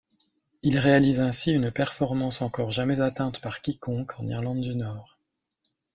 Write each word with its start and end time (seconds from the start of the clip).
Il 0.63 0.79
réalise 0.79 1.19
ainsi 1.19 1.51
une 1.51 1.69
performance 1.69 2.41
encore 2.41 2.71
jamais 2.71 3.01
atteinte 3.01 3.39
par 3.39 3.61
quiconque 3.61 4.19
en 4.19 4.25
Irlande 4.25 4.61
du 4.61 4.75
Nord. 4.75 5.19